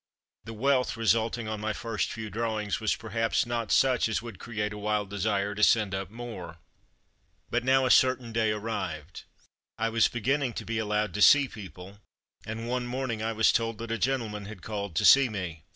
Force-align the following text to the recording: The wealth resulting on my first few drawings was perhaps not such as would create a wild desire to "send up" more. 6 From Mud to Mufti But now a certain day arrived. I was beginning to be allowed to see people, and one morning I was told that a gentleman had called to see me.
The 0.45 0.53
wealth 0.55 0.97
resulting 0.97 1.47
on 1.47 1.61
my 1.61 1.73
first 1.73 2.11
few 2.11 2.31
drawings 2.31 2.79
was 2.79 2.95
perhaps 2.95 3.45
not 3.45 3.71
such 3.71 4.09
as 4.09 4.19
would 4.19 4.39
create 4.39 4.73
a 4.73 4.77
wild 4.79 5.11
desire 5.11 5.53
to 5.53 5.61
"send 5.61 5.93
up" 5.93 6.09
more. 6.09 6.53
6 6.53 6.55
From 6.55 6.55
Mud 6.55 6.55
to 6.55 6.55
Mufti 6.55 7.47
But 7.51 7.63
now 7.65 7.85
a 7.85 7.91
certain 7.91 8.31
day 8.31 8.49
arrived. 8.49 9.25
I 9.77 9.89
was 9.89 10.07
beginning 10.07 10.53
to 10.53 10.65
be 10.65 10.79
allowed 10.79 11.13
to 11.13 11.21
see 11.21 11.47
people, 11.47 11.99
and 12.47 12.67
one 12.67 12.87
morning 12.87 13.21
I 13.21 13.33
was 13.33 13.51
told 13.51 13.77
that 13.77 13.91
a 13.91 13.99
gentleman 13.99 14.45
had 14.45 14.63
called 14.63 14.95
to 14.95 15.05
see 15.05 15.29
me. 15.29 15.65